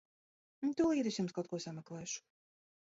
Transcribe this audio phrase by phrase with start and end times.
[0.79, 2.29] Tūlīt es jums kaut ko sameklēšu.